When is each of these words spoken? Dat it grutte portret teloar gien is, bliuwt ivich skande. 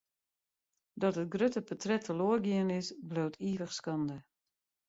Dat 1.03 1.15
it 1.23 1.31
grutte 1.33 1.61
portret 1.67 2.03
teloar 2.05 2.39
gien 2.45 2.69
is, 2.79 2.87
bliuwt 3.09 3.39
ivich 3.49 3.73
skande. 3.79 4.17